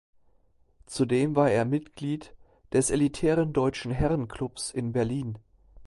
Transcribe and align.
Zudem 0.87 1.35
war 1.35 1.51
er 1.51 1.63
Mitglied 1.63 2.33
des 2.73 2.89
elitären 2.89 3.53
Deutschen 3.53 3.91
Herrenklubs 3.91 4.71
in 4.71 4.93
Berlin. 4.93 5.37